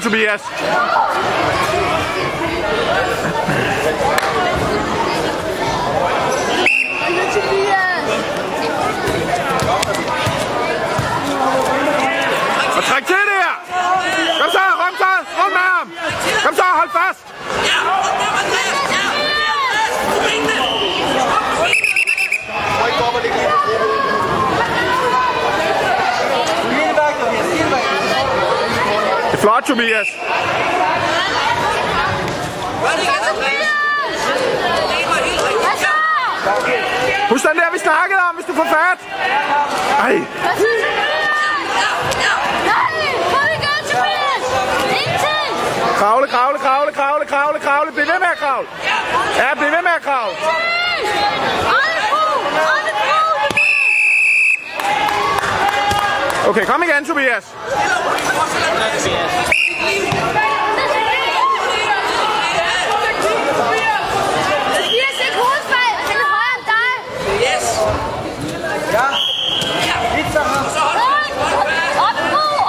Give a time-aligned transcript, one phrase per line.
[0.00, 0.42] Tobias.
[12.76, 13.50] Og træk til der!
[14.40, 15.12] Kom så, kom så!
[15.38, 15.92] Rundt med ham!
[16.44, 17.28] Kom så, hold fast!
[29.27, 30.08] Det er flot, Tobias.
[37.30, 38.98] Husk den der, vi snakkede om, hvis du får fat.
[39.98, 40.14] Ej,
[45.98, 47.92] kravle, kravle, kravle, kravle, kravle, kravle.
[47.92, 48.68] Bliv ved med at kravle.
[49.36, 50.57] Ja, bliv ved med at kravle.
[56.48, 57.44] Okay, kom igen, Tobias.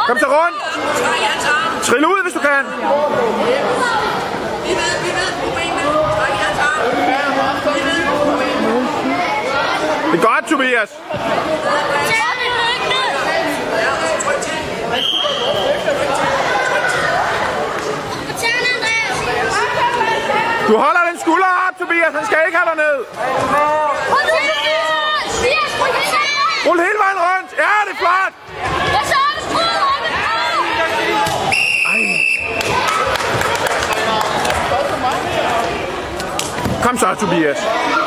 [0.07, 0.57] Kom så rundt.
[1.83, 2.65] Trill ud, hvis du kan.
[10.11, 10.89] Det er godt, Tobias.
[20.69, 22.13] Du holder den skulder op, Tobias.
[22.13, 22.97] Han skal ikke have dig ned.
[26.67, 27.51] Rul hele vejen rundt.
[27.57, 28.33] Ja, det er flot.
[36.83, 37.98] Kom så, Tobias.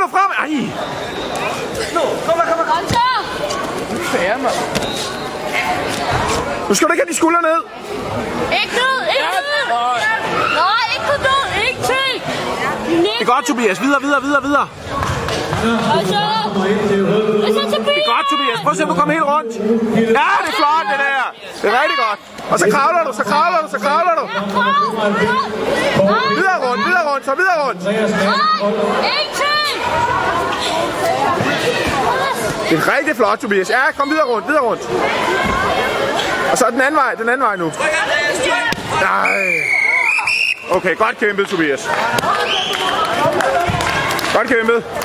[0.00, 0.30] Kom nu, kom nu frem.
[0.42, 0.50] Ej.
[6.68, 7.60] Nu skal du ikke have de skuldre ned.
[8.60, 9.46] Ikke død, ikke død!
[10.62, 11.14] Nej, ikke på
[11.68, 12.12] ikke til!
[13.02, 13.80] Det er godt, Tobias.
[13.80, 14.68] Videre, videre, videre, videre.
[15.94, 16.22] Og så...
[17.46, 18.58] Og så til Det er godt, Tobias.
[18.62, 19.52] Prøv at se, om du kommer helt rundt.
[20.18, 21.24] Ja, det er flot, det der.
[21.62, 22.20] Det er rigtig godt.
[22.52, 24.24] Og så kravler du, så kravler du, så kravler du.
[26.38, 27.80] Videre rundt, videre rundt, så videre rundt.
[29.20, 29.39] Ikke!
[32.70, 33.70] Det er rigtig flot, Tobias.
[33.70, 34.82] Ja, kom videre rundt, videre rundt.
[36.52, 37.72] Og så den anden vej, den anden vej nu.
[39.00, 39.30] Nej.
[40.70, 41.90] Okay, godt kæmpet, Tobias.
[44.34, 44.84] Godt kæmpet.